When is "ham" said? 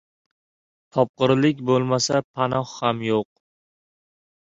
2.81-3.07